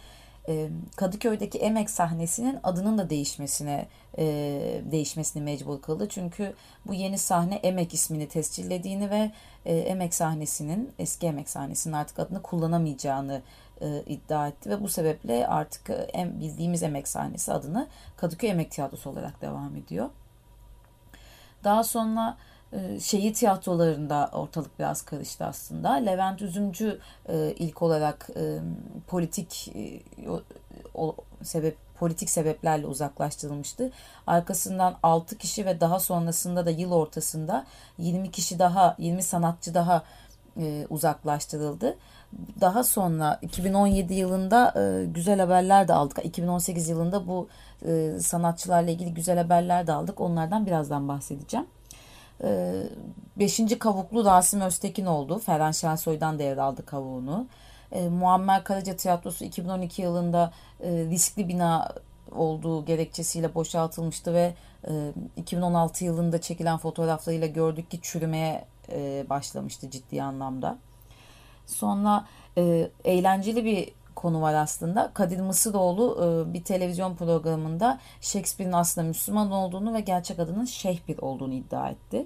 E, 0.50 0.70
Kadıköy'deki 0.96 1.58
Emek 1.58 1.90
sahnesinin 1.90 2.60
adının 2.64 2.98
da 2.98 3.10
değişmesine 3.10 3.88
e, 4.18 4.26
değişmesini 4.92 5.44
mecbur 5.44 5.82
kıldı. 5.82 6.08
Çünkü 6.10 6.54
bu 6.88 6.94
yeni 6.94 7.18
sahne 7.18 7.56
Emek 7.56 7.94
ismini 7.94 8.28
tescillediğini 8.28 9.10
ve 9.10 9.32
e, 9.66 9.78
Emek 9.78 10.14
sahnesinin 10.14 10.92
eski 11.00 11.28
Emek 11.28 11.50
sahnesinin 11.50 11.94
artık 11.94 12.20
adını 12.20 12.42
kullanamayacağını 12.42 13.42
e, 13.82 14.04
iddia 14.08 14.48
etti 14.48 14.70
ve 14.70 14.82
bu 14.82 14.88
sebeple 14.88 15.48
artık 15.48 15.90
em, 16.14 16.40
bildiğimiz 16.40 16.84
Emek 16.84 17.08
sahnesi 17.08 17.54
adını 17.54 17.88
Kadıköy 18.18 18.50
Emek 18.50 18.72
Tiyatrosu 18.72 19.10
olarak 19.10 19.42
devam 19.42 19.76
ediyor. 19.76 20.10
Daha 21.64 21.84
sonra 21.84 22.38
şehir 23.00 23.34
tiyatrolarında 23.34 24.30
ortalık 24.34 24.80
biraz 24.80 25.02
karıştı 25.02 25.46
aslında. 25.46 25.92
Levent 25.94 26.42
Üzümcü 26.42 27.00
e, 27.30 27.54
ilk 27.60 27.82
olarak 27.82 28.30
e, 28.36 28.60
politik 29.08 29.72
e, 29.76 30.02
sebep 31.44 31.78
politik 32.00 32.30
sebeplerle 32.30 32.88
uzaklaştırılmıştı. 32.88 33.92
Arkasından 34.28 34.98
6 35.04 35.38
kişi 35.38 35.66
ve 35.66 35.82
daha 35.82 36.00
sonrasında 36.00 36.66
da 36.66 36.70
yıl 36.70 36.92
ortasında 36.92 37.66
20 37.98 38.32
kişi 38.32 38.60
daha 38.60 38.96
20 39.00 39.24
sanatçı 39.24 39.74
daha 39.74 40.04
e, 40.58 40.88
uzaklaştırıldı. 40.90 41.98
Daha 42.62 42.84
sonra 42.84 43.40
2017 43.42 44.14
yılında 44.14 44.74
e, 44.78 45.06
güzel 45.06 45.40
haberler 45.40 45.88
de 45.88 45.94
aldık. 45.94 46.26
2018 46.26 46.90
yılında 46.90 47.28
bu 47.28 47.48
e, 47.86 48.20
sanatçılarla 48.20 48.92
ilgili 48.92 49.14
güzel 49.14 49.38
haberler 49.38 49.88
de 49.88 49.94
aldık. 49.94 50.22
Onlardan 50.22 50.66
birazdan 50.66 51.08
bahsedeceğim. 51.08 51.68
E, 52.44 52.84
beşinci 53.40 53.80
kavuklu 53.80 54.26
Rasim 54.26 54.62
Öztekin 54.62 55.06
oldu. 55.06 55.40
Ferhan 55.40 55.72
Şensoy'dan 55.72 56.40
devraldı 56.40 56.86
kavuğunu. 56.86 57.48
E, 57.92 58.10
Muammer 58.10 58.64
Karaca 58.64 58.96
Tiyatrosu 58.96 59.46
2012 59.46 60.02
yılında 60.02 60.54
e, 60.84 60.90
riskli 60.92 61.48
bina 61.48 61.90
olduğu 62.32 62.86
gerekçesiyle 62.86 63.56
boşaltılmıştı 63.56 64.34
ve 64.34 64.54
e, 64.88 64.92
2016 65.38 66.06
yılında 66.06 66.42
çekilen 66.42 66.78
fotoğraflarıyla 66.78 67.48
gördük 67.48 67.92
ki 67.92 68.00
çürümeye 68.02 68.66
e, 68.92 69.26
başlamıştı 69.30 69.90
ciddi 69.90 70.24
anlamda. 70.24 70.78
Sonra 71.66 72.26
e, 72.58 72.90
eğlenceli 73.04 73.66
bir 73.66 73.99
konu 74.20 74.42
var 74.42 74.54
aslında. 74.54 75.12
Kadir 75.14 75.40
Mısıroğlu 75.40 76.18
e, 76.24 76.54
bir 76.54 76.64
televizyon 76.64 77.16
programında 77.16 78.00
Shakespeare'in 78.22 78.74
aslında 78.74 79.08
Müslüman 79.08 79.52
olduğunu 79.52 79.94
ve 79.94 80.00
gerçek 80.00 80.40
adının 80.40 80.66
Şehbir 80.66 81.18
olduğunu 81.18 81.54
iddia 81.54 81.90
etti. 81.90 82.26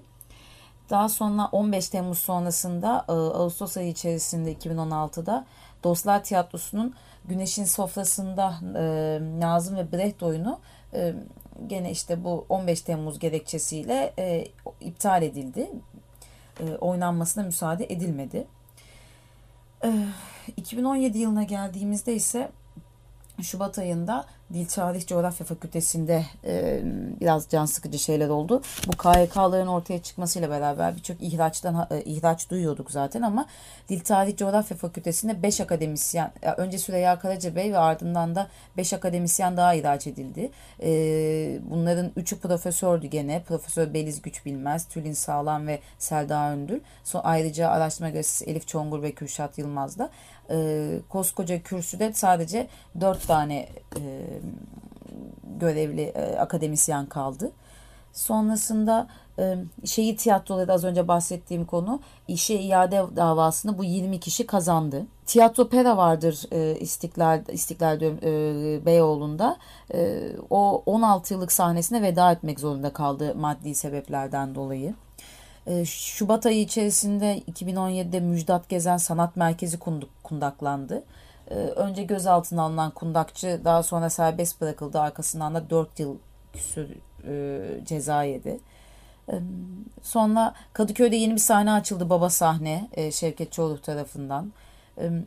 Daha 0.89 1.09
sonra 1.09 1.49
15 1.51 1.89
Temmuz 1.89 2.17
sonrasında 2.17 3.05
e, 3.09 3.11
Ağustos 3.11 3.77
ayı 3.77 3.89
içerisinde 3.89 4.53
2016'da 4.53 5.45
Dostlar 5.83 6.23
Tiyatrosu'nun 6.23 6.93
Güneşin 7.25 7.65
Sofrası'nda 7.65 8.53
e, 8.77 9.19
Nazım 9.39 9.75
ve 9.75 9.91
Brecht 9.91 10.23
oyunu 10.23 10.59
gene 11.67 11.91
işte 11.91 12.23
bu 12.23 12.45
15 12.49 12.81
Temmuz 12.81 13.19
gerekçesiyle 13.19 14.13
iptal 14.81 15.23
edildi. 15.23 15.71
Oynanmasına 16.81 17.43
müsaade 17.43 17.85
edilmedi. 17.85 18.47
E, 19.83 19.91
2017 20.57 21.17
yılına 21.17 21.43
geldiğimizde 21.43 22.15
ise 22.15 22.51
Şubat 23.41 23.79
ayında 23.79 24.25
Dil 24.53 24.65
Tarih 24.65 25.07
Coğrafya 25.07 25.45
Fakültesi'nde 25.45 26.25
e, 26.45 26.81
biraz 27.21 27.49
can 27.49 27.65
sıkıcı 27.65 27.99
şeyler 27.99 28.29
oldu. 28.29 28.61
Bu 28.87 28.91
KYK'ların 28.91 29.67
ortaya 29.67 30.01
çıkmasıyla 30.01 30.49
beraber 30.49 30.95
birçok 30.95 31.21
ihraçtan 31.21 31.87
e, 31.91 32.01
ihraç 32.01 32.49
duyuyorduk 32.49 32.91
zaten 32.91 33.21
ama 33.21 33.47
Dil 33.89 33.99
Tarih 33.99 34.37
Coğrafya 34.37 34.77
Fakültesi'nde 34.77 35.43
5 35.43 35.61
akademisyen, 35.61 36.31
önce 36.57 36.77
Süreyya 36.77 37.19
Karacabey 37.19 37.73
ve 37.73 37.77
ardından 37.77 38.35
da 38.35 38.47
5 38.77 38.93
akademisyen 38.93 39.57
daha 39.57 39.73
ihraç 39.73 40.07
edildi. 40.07 40.51
E, 40.83 40.89
bunların 41.69 42.09
3'ü 42.17 42.39
profesördü 42.39 43.07
gene. 43.07 43.43
Profesör 43.43 43.93
Beliz 43.93 44.21
Güç 44.21 44.45
Bilmez, 44.45 44.87
Tülin 44.87 45.13
Sağlam 45.13 45.67
ve 45.67 45.79
Selda 45.99 46.51
Öndül. 46.51 46.79
Son, 47.03 47.21
ayrıca 47.23 47.69
araştırma 47.69 48.09
görevlisi 48.09 48.45
Elif 48.45 48.67
Çongur 48.67 49.01
ve 49.01 49.11
Kürşat 49.11 49.57
Yılmaz 49.57 49.99
da 49.99 50.09
e, 50.49 50.99
koskoca 51.09 51.63
kürsüde 51.63 52.13
sadece 52.13 52.67
dört 53.01 53.27
tane 53.27 53.69
e, 53.95 54.01
görevli 55.59 56.01
e, 56.01 56.35
akademisyen 56.37 57.05
kaldı. 57.05 57.51
Sonrasında 58.13 59.07
e, 59.39 59.57
şehit 59.85 60.19
tiyatroları 60.19 60.73
az 60.73 60.83
önce 60.83 61.07
bahsettiğim 61.07 61.65
konu 61.65 61.99
işe 62.27 62.53
iade 62.55 63.03
davasını 63.15 63.77
bu 63.77 63.83
20 63.83 64.19
kişi 64.19 64.47
kazandı. 64.47 65.05
Tiyatro 65.25 65.69
Pera 65.69 65.97
vardır 65.97 66.43
e, 66.51 66.79
İstiklal 66.79 67.41
İstiklal 67.47 68.01
e, 68.01 68.85
Beyoğlu'nda. 68.85 69.57
E, 69.93 70.29
o 70.49 70.83
16 70.85 71.33
yıllık 71.33 71.51
sahnesine 71.51 72.01
veda 72.01 72.31
etmek 72.31 72.59
zorunda 72.59 72.93
kaldı 72.93 73.35
maddi 73.35 73.75
sebeplerden 73.75 74.55
dolayı. 74.55 74.93
E, 75.67 75.85
Şubat 75.85 76.45
ayı 76.45 76.61
içerisinde 76.61 77.39
2017'de 77.51 78.19
Müjdat 78.19 78.69
Gezen 78.69 78.97
Sanat 78.97 79.35
Merkezi 79.35 79.79
kundaklandı. 80.23 81.03
E, 81.51 81.53
önce 81.55 82.03
gözaltına 82.03 82.61
alınan 82.61 82.91
kundakçı 82.91 83.61
daha 83.65 83.83
sonra 83.83 84.09
serbest 84.09 84.61
bırakıldı. 84.61 84.99
Arkasından 84.99 85.55
da 85.55 85.69
4 85.69 85.99
yıl 85.99 86.17
küsür 86.53 86.89
e, 87.27 87.85
ceza 87.85 88.23
yedi. 88.23 88.59
Sonra 90.01 90.53
Kadıköy'de 90.73 91.15
yeni 91.15 91.33
bir 91.33 91.39
sahne 91.39 91.71
açıldı 91.71 92.09
Baba 92.09 92.29
Sahne 92.29 92.89
Şevket 93.11 93.51
Çoğuluk 93.51 93.83
tarafından. 93.83 94.53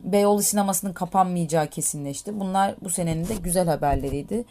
Beyoğlu 0.03 0.41
sinemasının 0.41 0.93
kapanmayacağı 0.93 1.67
kesinleşti. 1.67 2.39
Bunlar 2.39 2.75
bu 2.81 2.89
senenin 2.89 3.27
de 3.27 3.35
güzel 3.35 3.67
haberleriydi. 3.67 4.45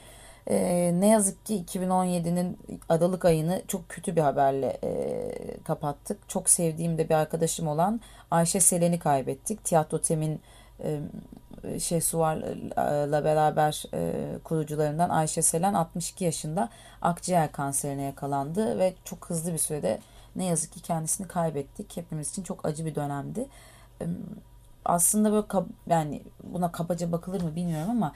E, 0.50 0.90
ne 0.94 1.08
yazık 1.08 1.46
ki 1.46 1.64
2017'nin 1.66 2.58
Aralık 2.88 3.24
ayını 3.24 3.62
çok 3.68 3.88
kötü 3.88 4.16
bir 4.16 4.20
haberle 4.20 4.78
e, 4.84 5.30
kapattık. 5.64 6.28
Çok 6.28 6.50
sevdiğim 6.50 6.98
de 6.98 7.08
bir 7.08 7.14
arkadaşım 7.14 7.68
olan 7.68 8.00
Ayşe 8.30 8.60
Selen'i 8.60 8.98
kaybettik. 8.98 9.64
Tiyatro 9.64 10.00
Tem'in 10.00 10.40
e, 10.84 11.00
şey 11.80 12.00
Suvar'la 12.00 13.24
beraber 13.24 13.84
e, 13.94 14.14
kurucularından 14.44 15.10
Ayşe 15.10 15.42
Selen 15.42 15.74
62 15.74 16.24
yaşında 16.24 16.68
akciğer 17.02 17.52
kanserine 17.52 18.02
yakalandı 18.02 18.78
ve 18.78 18.94
çok 19.04 19.30
hızlı 19.30 19.52
bir 19.52 19.58
sürede 19.58 19.98
ne 20.36 20.44
yazık 20.44 20.72
ki 20.72 20.82
kendisini 20.82 21.28
kaybettik. 21.28 21.96
Hepimiz 21.96 22.30
için 22.30 22.42
çok 22.42 22.66
acı 22.66 22.86
bir 22.86 22.94
dönemdi. 22.94 23.46
E, 24.00 24.04
aslında 24.84 25.32
böyle 25.32 25.66
yani 25.86 26.22
buna 26.42 26.72
kabaca 26.72 27.12
bakılır 27.12 27.42
mı 27.42 27.56
bilmiyorum 27.56 27.90
ama 27.90 28.12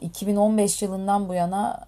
2015 0.00 0.82
ee, 0.82 0.86
yılından 0.86 1.28
bu 1.28 1.34
yana 1.34 1.86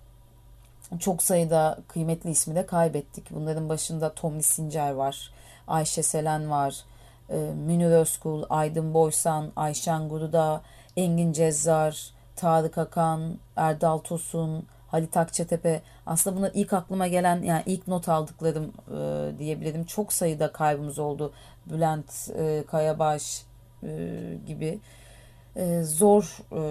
çok 0.98 1.22
sayıda 1.22 1.78
kıymetli 1.88 2.30
ismi 2.30 2.54
de 2.54 2.66
kaybettik. 2.66 3.30
Bunların 3.30 3.68
başında 3.68 4.14
Tomli 4.14 4.42
Sincer 4.42 4.90
var, 4.90 5.30
Ayşe 5.68 6.02
Selen 6.02 6.50
var, 6.50 6.84
e, 7.30 7.36
Münir 7.36 7.90
Özkul, 7.90 8.42
Aydın 8.50 8.94
Boysan, 8.94 9.52
Ayşen 9.56 10.08
Guruda, 10.08 10.62
Engin 10.96 11.32
Cezzar, 11.32 12.10
Tarık 12.36 12.78
Akan, 12.78 13.38
Erdal 13.56 13.98
Tosun, 13.98 14.66
Halit 14.88 15.16
Akçatepe. 15.16 15.82
Aslında 16.06 16.36
bunlar 16.36 16.50
ilk 16.54 16.72
aklıma 16.72 17.06
gelen 17.06 17.42
yani 17.42 17.62
ilk 17.66 17.88
not 17.88 18.08
aldıklarım 18.08 18.72
e, 18.88 19.38
diyebilirim. 19.38 19.84
Çok 19.84 20.12
sayıda 20.12 20.52
kaybımız 20.52 20.98
oldu. 20.98 21.32
Bülent 21.66 22.30
e, 22.38 22.64
Kayabaş 22.66 23.42
e, 23.82 23.88
gibi 24.46 24.80
e, 25.56 25.82
zor 25.82 26.38
e, 26.52 26.62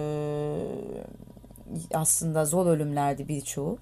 aslında 1.94 2.44
zor 2.44 2.66
ölümlerdi 2.66 3.28
birçoğu. 3.28 3.78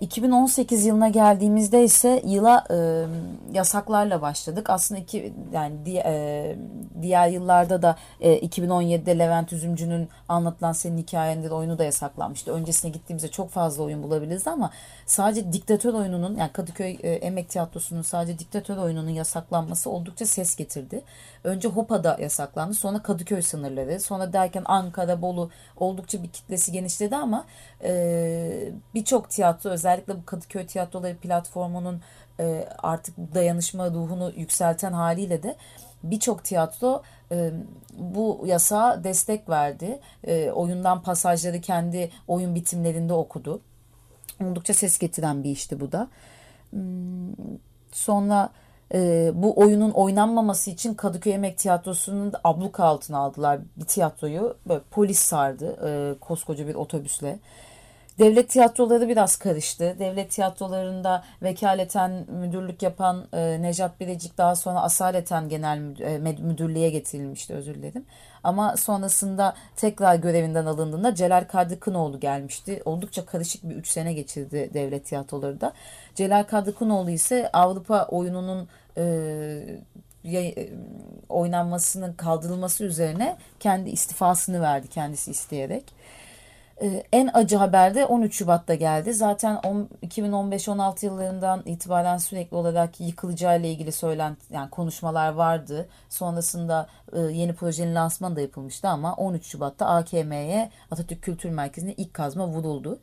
2018 0.00 0.86
yılına 0.86 1.08
geldiğimizde 1.08 1.84
ise 1.84 2.22
yıla 2.26 2.64
e, 2.70 2.76
yasaklarla 3.52 4.22
başladık. 4.22 4.70
Aslında 4.70 5.00
iki 5.00 5.32
yani 5.52 5.86
di, 5.86 5.96
e, 5.96 6.56
diğer 7.02 7.28
yıllarda 7.28 7.82
da 7.82 7.96
e, 8.20 8.38
2017'de 8.38 9.18
Levent 9.18 9.52
Üzümcü'nün 9.52 10.08
anlatılan 10.28 10.72
senin 10.72 10.98
hikayendir 10.98 11.50
oyunu 11.50 11.78
da 11.78 11.84
yasaklanmıştı. 11.84 12.52
Öncesine 12.52 12.90
gittiğimizde 12.90 13.28
çok 13.28 13.50
fazla 13.50 13.82
oyun 13.82 14.02
bulabiliriz 14.02 14.46
ama 14.46 14.70
sadece 15.06 15.52
diktatör 15.52 15.94
oyununun 15.94 16.36
yani 16.36 16.52
Kadıköy 16.52 16.98
e, 17.02 17.12
Emek 17.12 17.48
Tiyatrosu'nun 17.48 18.02
sadece 18.02 18.38
diktatör 18.38 18.76
oyununun 18.76 19.10
yasaklanması 19.10 19.90
oldukça 19.90 20.26
ses 20.26 20.56
getirdi. 20.56 21.02
Önce 21.44 21.68
Hopa'da 21.68 22.16
yasaklandı 22.20 22.74
sonra 22.74 23.02
Kadıköy 23.02 23.42
sınırları 23.42 24.00
sonra 24.00 24.32
derken 24.32 24.62
Ankara, 24.64 25.22
Bolu 25.22 25.50
oldukça 25.76 26.22
bir 26.22 26.28
kitlesi 26.28 26.72
genişledi 26.72 27.16
ama 27.16 27.44
e, 27.84 28.72
birçok 28.94 29.30
tiyatro 29.30 29.83
özellikle 29.84 30.16
bu 30.16 30.24
Kadıköy 30.24 30.66
tiyatroları 30.66 31.16
platformunun 31.16 32.00
e, 32.40 32.68
artık 32.78 33.34
dayanışma 33.34 33.90
ruhunu 33.90 34.32
yükselten 34.36 34.92
haliyle 34.92 35.42
de 35.42 35.56
birçok 36.02 36.44
tiyatro 36.44 37.02
e, 37.32 37.50
bu 37.98 38.44
yasa 38.46 39.04
destek 39.04 39.48
verdi. 39.48 40.00
E, 40.24 40.50
oyundan 40.50 41.02
pasajları 41.02 41.60
kendi 41.60 42.10
oyun 42.28 42.54
bitimlerinde 42.54 43.12
okudu. 43.12 43.60
Oldukça 44.44 44.74
ses 44.74 44.98
getiren 44.98 45.44
bir 45.44 45.50
işti 45.50 45.80
bu 45.80 45.92
da. 45.92 46.08
Hmm, 46.70 46.80
sonra 47.92 48.50
e, 48.94 49.30
bu 49.34 49.60
oyunun 49.60 49.90
oynanmaması 49.90 50.70
için 50.70 50.94
Kadıköy 50.94 51.32
Emek 51.32 51.58
Tiyatrosu'nun 51.58 52.32
abluka 52.44 52.84
altına 52.84 53.18
aldılar 53.18 53.60
bir 53.76 53.84
tiyatroyu. 53.84 54.56
Böyle 54.68 54.80
polis 54.90 55.18
sardı 55.18 55.76
e, 55.88 56.18
koskoca 56.18 56.66
bir 56.68 56.74
otobüsle. 56.74 57.38
Devlet 58.18 58.50
tiyatroları 58.50 59.08
biraz 59.08 59.36
karıştı. 59.36 59.96
Devlet 59.98 60.30
tiyatrolarında 60.30 61.24
vekaleten 61.42 62.26
müdürlük 62.28 62.82
yapan 62.82 63.26
e, 63.32 63.62
Nejat 63.62 64.00
Birecik 64.00 64.38
daha 64.38 64.56
sonra 64.56 64.80
asaleten 64.80 65.48
genel 65.48 66.00
e, 66.00 66.18
müdürlüğe 66.18 66.90
getirilmişti 66.90 67.54
özür 67.54 67.74
dilerim. 67.74 68.04
Ama 68.44 68.76
sonrasında 68.76 69.54
tekrar 69.76 70.14
görevinden 70.14 70.66
alındığında 70.66 71.14
Celal 71.14 71.44
Kadri 71.44 71.80
gelmişti. 72.20 72.82
Oldukça 72.84 73.26
karışık 73.26 73.64
bir 73.64 73.76
3 73.76 73.88
sene 73.88 74.12
geçirdi 74.12 74.70
devlet 74.74 75.06
tiyatroları 75.06 75.60
da. 75.60 75.72
Celal 76.14 76.42
Kadri 76.44 76.74
ise 77.10 77.50
Avrupa 77.52 78.04
oyununun 78.04 78.68
e, 78.96 79.02
e, 80.24 80.68
oynanmasının 81.28 82.12
kaldırılması 82.12 82.84
üzerine 82.84 83.36
kendi 83.60 83.90
istifasını 83.90 84.60
verdi 84.60 84.88
kendisi 84.88 85.30
isteyerek. 85.30 85.84
Ee, 86.82 87.02
en 87.12 87.30
acı 87.34 87.56
haber 87.56 87.94
de 87.94 88.06
13 88.06 88.34
Şubat'ta 88.34 88.74
geldi. 88.74 89.14
Zaten 89.14 89.56
2015-16 90.02 91.06
yıllarından 91.06 91.62
itibaren 91.66 92.18
sürekli 92.18 92.56
olarak 92.56 93.00
yıkılacağıyla 93.00 93.68
ilgili 93.68 93.92
söylen 93.92 94.36
yani 94.50 94.70
konuşmalar 94.70 95.32
vardı. 95.32 95.88
Sonrasında 96.08 96.88
e, 97.12 97.20
yeni 97.20 97.54
projenin 97.54 97.94
lansmanı 97.94 98.36
da 98.36 98.40
yapılmıştı 98.40 98.88
ama 98.88 99.14
13 99.14 99.46
Şubat'ta 99.46 99.86
AKM'ye 99.86 100.70
Atatürk 100.90 101.22
Kültür 101.22 101.50
Merkezi'ne 101.50 101.92
ilk 101.92 102.14
kazma 102.14 102.46
vuruldu. 102.46 102.98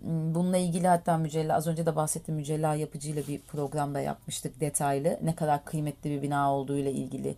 Hmm, 0.00 0.34
bununla 0.34 0.56
ilgili 0.56 0.88
hatta 0.88 1.16
Mücella 1.16 1.54
az 1.56 1.66
önce 1.66 1.86
de 1.86 1.96
bahsettiğim 1.96 2.36
Mücella 2.36 2.74
yapıcıyla 2.74 3.22
bir 3.28 3.40
programda 3.40 4.00
yapmıştık 4.00 4.60
detaylı. 4.60 5.18
Ne 5.22 5.34
kadar 5.34 5.64
kıymetli 5.64 6.10
bir 6.10 6.22
bina 6.22 6.54
olduğu 6.54 6.76
ile 6.76 6.92
ilgili 6.92 7.36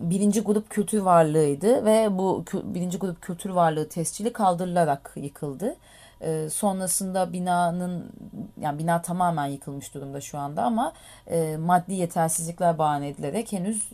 birinci 0.00 0.40
grup 0.40 0.70
kültür 0.70 1.00
varlığıydı 1.00 1.84
ve 1.84 2.18
bu 2.18 2.44
birinci 2.64 2.98
grup 2.98 3.22
kültür 3.22 3.50
varlığı 3.50 3.88
tescili 3.88 4.32
kaldırılarak 4.32 5.12
yıkıldı. 5.16 5.76
E, 6.20 6.50
sonrasında 6.50 7.32
binanın 7.32 8.12
yani 8.60 8.78
bina 8.78 9.02
tamamen 9.02 9.46
yıkılmış 9.46 9.94
durumda 9.94 10.20
şu 10.20 10.38
anda 10.38 10.62
ama 10.62 10.92
e, 11.26 11.56
maddi 11.56 11.94
yetersizlikler 11.94 12.78
bahane 12.78 13.08
edilerek 13.08 13.52
henüz 13.52 13.88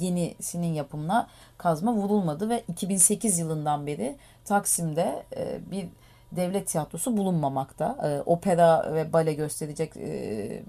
yenisinin 0.00 0.74
yapımına 0.74 1.26
kazma 1.58 1.92
vurulmadı 1.92 2.48
ve 2.48 2.62
2008 2.68 3.38
yılından 3.38 3.86
beri 3.86 4.16
Taksim'de 4.44 5.22
e, 5.36 5.70
bir 5.70 5.88
devlet 6.32 6.68
tiyatrosu 6.68 7.16
bulunmamakta. 7.16 7.96
E, 8.08 8.30
opera 8.30 8.94
ve 8.94 9.12
bale 9.12 9.34
gösterecek 9.34 9.96
e, 9.96 10.62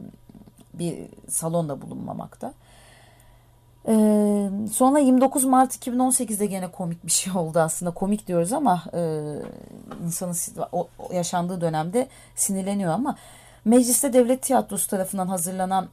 bir 0.73 0.97
salon 1.27 1.69
da 1.69 1.81
bulunmamakta. 1.81 2.53
Ee, 3.87 4.49
sonra 4.71 4.99
29 4.99 5.45
Mart 5.45 5.75
2018'de 5.75 6.45
gene 6.45 6.71
komik 6.71 7.05
bir 7.05 7.11
şey 7.11 7.33
oldu 7.33 7.59
aslında. 7.59 7.91
Komik 7.91 8.27
diyoruz 8.27 8.53
ama 8.53 8.83
e, 8.93 8.99
insanın 10.05 10.35
o, 10.71 10.87
yaşandığı 11.13 11.61
dönemde 11.61 12.07
sinirleniyor 12.35 12.93
ama 12.93 13.17
mecliste 13.65 14.13
devlet 14.13 14.41
tiyatrosu 14.41 14.87
tarafından 14.87 15.27
hazırlanan 15.27 15.87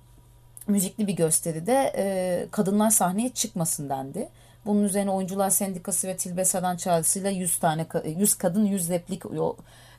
müzikli 0.69 1.07
bir 1.07 1.17
gösteride 1.17 1.93
e, 1.97 2.47
kadınlar 2.51 2.91
sahneye 2.91 3.29
çıkmasın 3.29 3.89
dendi. 3.89 4.29
Bunun 4.67 4.85
üzerine 4.85 5.11
Oyuncular 5.11 5.51
Sendikası 5.51 6.09
ve 6.09 6.17
Tilbe 6.17 6.45
Saran 6.45 6.77
çağrısıyla 6.77 7.31
100 7.31 7.59
tane 7.59 7.87
100 8.05 8.35
kadın 8.35 8.65
100 8.65 8.91
replik 8.91 9.23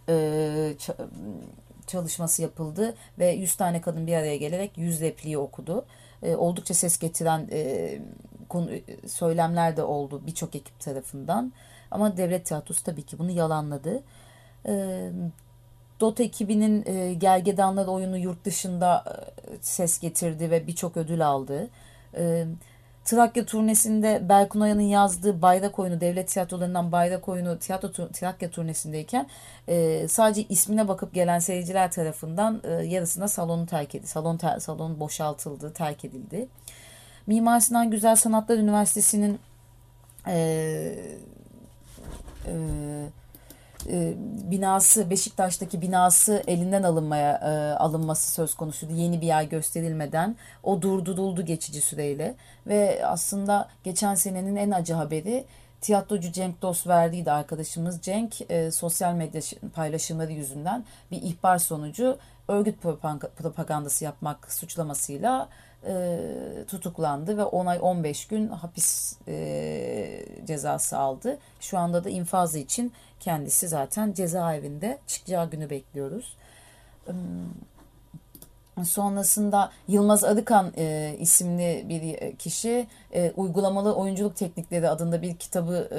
e, 0.10 0.74
çalışması 1.88 2.42
yapıldı 2.42 2.96
ve 3.20 3.32
100 3.32 3.56
tane 3.56 3.82
kadın 3.82 4.08
bir 4.08 4.14
araya 4.14 4.38
gelerek 4.38 4.78
100 4.78 5.02
repliği 5.02 5.38
okudu. 5.38 5.86
E, 6.24 6.36
oldukça 6.36 6.74
ses 6.74 7.00
getiren 7.00 7.48
e, 7.52 8.00
konu, 8.50 8.70
söylemler 9.08 9.78
de 9.78 9.84
oldu 9.84 10.22
birçok 10.28 10.56
ekip 10.56 10.80
tarafından. 10.80 11.54
Ama 11.92 12.18
devlet 12.18 12.46
tiyatrosu 12.46 12.84
tabii 12.84 13.04
ki 13.04 13.20
bunu 13.20 13.32
yalanladı. 13.32 14.04
E, 14.66 15.10
Dota 16.00 16.24
ekibinin 16.24 16.84
e, 16.86 17.14
Gergedanlar 17.14 17.88
oyunu 17.88 18.18
yurt 18.18 18.46
dışında 18.46 19.04
e, 19.08 19.58
ses 19.62 20.00
getirdi 20.00 20.52
ve 20.52 20.68
birçok 20.68 20.98
ödül 20.98 21.28
aldı. 21.28 21.70
E, 22.18 22.46
Trakya 23.06 23.46
turnesinde 23.46 24.30
Berkun 24.30 24.62
Oya'nın 24.62 24.82
yazdığı 24.82 25.42
Bayrak 25.42 25.80
Oyunu, 25.80 26.02
devlet 26.02 26.28
tiyatrolarından 26.28 26.92
Bayrak 26.92 27.30
Oyunu 27.30 27.60
tiyatro 27.60 28.08
Trakya 28.08 28.50
turnesindeyken 28.50 29.28
e, 29.68 30.08
sadece 30.08 30.44
ismine 30.44 30.88
bakıp 30.88 31.14
gelen 31.14 31.40
seyirciler 31.40 31.92
tarafından 31.92 32.62
e, 32.64 32.70
yarısında 32.70 33.28
salonu 33.28 33.66
terk 33.66 33.96
edildi. 33.96 34.08
Salon, 34.08 34.38
ter, 34.38 34.60
salon 34.60 35.00
boşaltıldı, 35.00 35.74
terk 35.74 36.06
edildi. 36.06 36.48
Mimar 37.28 37.60
Sinan 37.60 37.92
Güzel 37.92 38.16
Sanatlar 38.16 38.58
Üniversitesi'nin 38.58 39.40
e, 40.28 40.36
e, 42.48 42.54
e, 43.90 44.14
binası 44.52 45.10
Beşiktaş'taki 45.10 45.82
binası 45.82 46.44
elinden 46.48 46.84
alınmaya 46.84 47.34
e, 47.34 47.78
alınması 47.78 48.32
söz 48.32 48.56
konusuydu. 48.56 48.94
Yeni 48.94 49.22
bir 49.22 49.28
yer 49.28 49.44
gösterilmeden. 49.44 50.36
O 50.64 50.82
durduruldu 50.82 51.46
geçici 51.46 51.82
süreyle. 51.82 52.36
Ve 52.68 53.02
aslında 53.06 53.70
geçen 53.84 54.16
senenin 54.16 54.56
en 54.56 54.72
acı 54.72 54.94
haberi 54.94 55.46
tiyatrocu 55.82 56.32
Cenk 56.32 56.62
Dost 56.62 56.88
verdiydi 56.88 57.32
arkadaşımız. 57.32 58.02
Cenk 58.02 58.52
e, 58.52 58.72
sosyal 58.72 59.14
medya 59.14 59.42
paylaşımları 59.74 60.32
yüzünden 60.32 60.86
bir 61.12 61.22
ihbar 61.22 61.58
sonucu 61.58 62.18
örgüt 62.52 62.82
propagandası 63.38 64.04
yapmak 64.04 64.54
suçlamasıyla 64.54 65.50
e, 65.88 66.20
tutuklandı 66.68 67.38
ve 67.38 67.44
10 67.44 67.66
ay 67.66 67.80
15 67.82 68.28
gün 68.28 68.48
hapis 68.48 69.18
e, 69.28 70.26
cezası 70.46 70.98
aldı. 70.98 71.38
Şu 71.60 71.78
anda 71.78 72.04
da 72.04 72.10
infazı 72.10 72.60
için 72.60 72.94
kendisi 73.20 73.68
zaten 73.68 74.14
cezaevinde 74.14 75.00
çıkacağı 75.08 75.50
günü 75.50 75.70
bekliyoruz. 75.70 76.36
Sonrasında 78.84 79.72
Yılmaz 79.88 80.24
Arıkan 80.24 80.74
e, 80.78 81.16
isimli 81.20 81.86
bir 81.90 82.36
kişi 82.38 82.88
e, 83.14 83.32
uygulamalı 83.32 83.96
oyunculuk 83.96 84.36
teknikleri 84.36 84.90
adında 84.90 85.22
bir 85.22 85.36
kitabı 85.36 85.90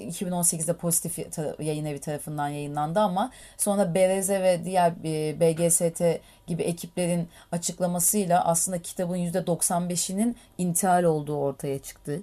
e, 0.00 0.04
2018'de 0.04 0.72
Pozitif 0.72 1.18
Yayın 1.60 1.84
Evi 1.84 1.98
tarafından 1.98 2.48
yayınlandı 2.48 3.00
ama 3.00 3.30
sonra 3.56 3.94
BRZ 3.94 4.30
ve 4.30 4.60
diğer 4.64 4.92
e, 5.04 5.40
BGST 5.40 6.02
gibi 6.46 6.62
ekiplerin 6.62 7.28
açıklamasıyla 7.52 8.44
aslında 8.44 8.82
kitabın 8.82 9.16
%95'inin 9.16 10.36
intihal 10.58 11.04
olduğu 11.04 11.36
ortaya 11.36 11.78
çıktı. 11.78 12.22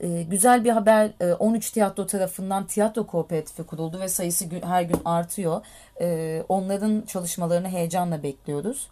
E, 0.00 0.22
güzel 0.22 0.64
bir 0.64 0.70
haber 0.70 1.10
e, 1.20 1.32
13 1.32 1.70
tiyatro 1.70 2.06
tarafından 2.06 2.66
tiyatro 2.66 3.06
kooperatifi 3.06 3.62
kuruldu 3.62 4.00
ve 4.00 4.08
sayısı 4.08 4.44
gün, 4.44 4.62
her 4.62 4.82
gün 4.82 5.00
artıyor. 5.04 5.60
E, 6.00 6.42
onların 6.48 7.02
çalışmalarını 7.02 7.68
heyecanla 7.68 8.22
bekliyoruz. 8.22 8.88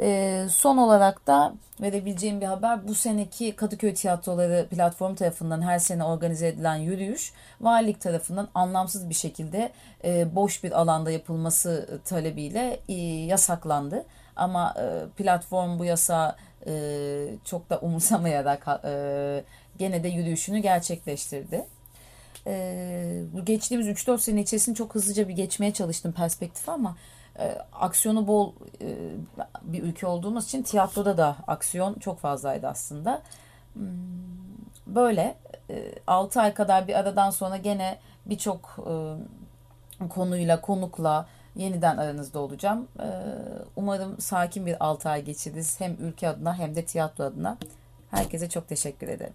E, 0.00 0.46
son 0.50 0.76
olarak 0.76 1.26
da 1.26 1.54
verebileceğim 1.80 2.40
bir 2.40 2.46
haber 2.46 2.88
bu 2.88 2.94
seneki 2.94 3.56
Kadıköy 3.56 3.94
Tiyatroları 3.94 4.66
platform 4.70 5.14
tarafından 5.14 5.62
her 5.62 5.78
sene 5.78 6.04
organize 6.04 6.48
edilen 6.48 6.76
yürüyüş 6.76 7.32
valilik 7.60 8.00
tarafından 8.00 8.48
anlamsız 8.54 9.08
bir 9.08 9.14
şekilde 9.14 9.72
e, 10.04 10.34
boş 10.34 10.64
bir 10.64 10.80
alanda 10.80 11.10
yapılması 11.10 12.00
talebiyle 12.04 12.80
e, 12.88 12.94
yasaklandı. 13.02 14.04
Ama 14.36 14.74
e, 14.78 15.08
platform 15.16 15.78
bu 15.78 15.84
yasa 15.84 16.36
e, 16.66 16.72
çok 17.44 17.70
da 17.70 17.78
umursamayarak 17.78 18.66
e, 18.84 19.44
gene 19.78 20.04
de 20.04 20.08
yürüyüşünü 20.08 20.58
gerçekleştirdi. 20.58 21.64
E, 22.46 23.22
bu 23.32 23.44
geçtiğimiz 23.44 23.88
3-4 23.88 24.18
sene 24.18 24.40
içerisinde 24.40 24.76
çok 24.76 24.94
hızlıca 24.94 25.28
bir 25.28 25.34
geçmeye 25.34 25.72
çalıştım 25.72 26.12
perspektif 26.12 26.68
ama 26.68 26.96
e, 27.38 27.58
aksiyonu 27.72 28.26
bol 28.26 28.52
e, 28.80 28.96
bir 29.62 29.82
ülke 29.82 30.06
olduğumuz 30.06 30.44
için 30.44 30.62
tiyatroda 30.62 31.18
da 31.18 31.36
aksiyon 31.46 31.94
çok 31.94 32.20
fazlaydı 32.20 32.68
aslında. 32.68 33.22
Hmm, 33.74 33.84
böyle 34.86 35.34
e, 35.70 35.92
6 36.06 36.40
ay 36.40 36.54
kadar 36.54 36.88
bir 36.88 36.94
aradan 36.94 37.30
sonra 37.30 37.56
gene 37.56 37.98
birçok 38.26 38.76
e, 38.78 40.08
konuyla, 40.08 40.60
konukla 40.60 41.26
yeniden 41.56 41.96
aranızda 41.96 42.38
olacağım. 42.38 42.88
E, 43.00 43.08
umarım 43.76 44.20
sakin 44.20 44.66
bir 44.66 44.84
6 44.84 45.08
ay 45.08 45.24
geçiririz 45.24 45.80
hem 45.80 45.96
ülke 46.00 46.28
adına 46.28 46.58
hem 46.58 46.76
de 46.76 46.84
tiyatro 46.84 47.24
adına. 47.24 47.58
Herkese 48.10 48.48
çok 48.48 48.68
teşekkür 48.68 49.08
ederim. 49.08 49.34